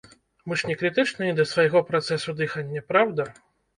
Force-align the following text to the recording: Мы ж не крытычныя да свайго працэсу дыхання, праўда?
Мы 0.47 0.55
ж 0.61 0.69
не 0.69 0.77
крытычныя 0.79 1.35
да 1.39 1.45
свайго 1.51 1.85
працэсу 1.93 2.37
дыхання, 2.43 2.87
праўда? 2.93 3.33